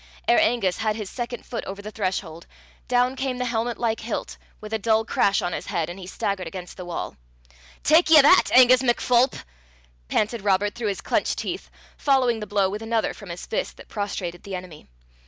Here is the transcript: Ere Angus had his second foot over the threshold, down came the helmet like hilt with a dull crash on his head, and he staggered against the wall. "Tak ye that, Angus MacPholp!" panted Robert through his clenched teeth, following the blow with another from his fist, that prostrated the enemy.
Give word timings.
Ere 0.27 0.39
Angus 0.41 0.77
had 0.79 0.95
his 0.95 1.11
second 1.11 1.45
foot 1.45 1.63
over 1.65 1.79
the 1.79 1.91
threshold, 1.91 2.47
down 2.87 3.15
came 3.15 3.37
the 3.37 3.45
helmet 3.45 3.77
like 3.77 3.99
hilt 3.99 4.35
with 4.59 4.73
a 4.73 4.79
dull 4.79 5.05
crash 5.05 5.43
on 5.43 5.53
his 5.53 5.67
head, 5.67 5.91
and 5.91 5.99
he 5.99 6.07
staggered 6.07 6.47
against 6.47 6.75
the 6.75 6.85
wall. 6.85 7.15
"Tak 7.83 8.09
ye 8.09 8.19
that, 8.19 8.49
Angus 8.51 8.81
MacPholp!" 8.81 9.35
panted 10.07 10.41
Robert 10.41 10.73
through 10.73 10.87
his 10.87 11.01
clenched 11.01 11.37
teeth, 11.37 11.69
following 11.97 12.39
the 12.39 12.47
blow 12.47 12.67
with 12.67 12.81
another 12.81 13.13
from 13.13 13.29
his 13.29 13.45
fist, 13.45 13.77
that 13.77 13.89
prostrated 13.89 14.41
the 14.41 14.55
enemy. 14.55 14.87